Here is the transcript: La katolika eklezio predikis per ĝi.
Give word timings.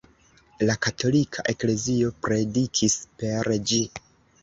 La 0.69 0.75
katolika 0.85 1.45
eklezio 1.55 2.11
predikis 2.25 3.01
per 3.23 3.55
ĝi. 3.73 3.85